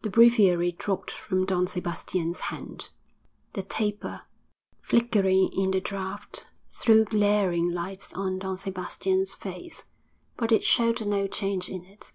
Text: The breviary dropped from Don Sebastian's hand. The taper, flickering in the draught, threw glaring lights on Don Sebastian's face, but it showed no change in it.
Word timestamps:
The 0.00 0.08
breviary 0.08 0.72
dropped 0.72 1.10
from 1.10 1.44
Don 1.44 1.66
Sebastian's 1.66 2.40
hand. 2.48 2.88
The 3.52 3.62
taper, 3.62 4.22
flickering 4.80 5.50
in 5.52 5.70
the 5.72 5.82
draught, 5.82 6.46
threw 6.70 7.04
glaring 7.04 7.70
lights 7.72 8.14
on 8.14 8.38
Don 8.38 8.56
Sebastian's 8.56 9.34
face, 9.34 9.84
but 10.38 10.50
it 10.50 10.64
showed 10.64 11.06
no 11.06 11.26
change 11.26 11.68
in 11.68 11.84
it. 11.84 12.10